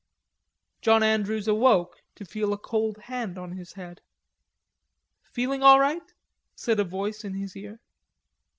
John 0.81 1.03
Andrews 1.03 1.47
awoke 1.47 2.01
to 2.15 2.25
feel 2.25 2.53
a 2.53 2.57
cold 2.57 2.97
hand 3.03 3.37
on 3.37 3.51
his 3.51 3.73
head. 3.73 4.01
"Feeling 5.21 5.61
all 5.61 5.79
right?" 5.79 6.11
said 6.55 6.79
a 6.79 6.83
voice 6.83 7.23
in 7.23 7.35
his 7.35 7.55
ear. 7.55 7.79